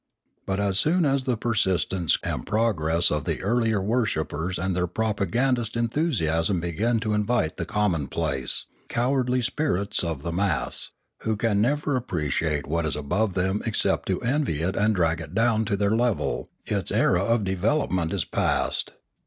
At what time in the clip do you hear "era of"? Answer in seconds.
16.91-17.43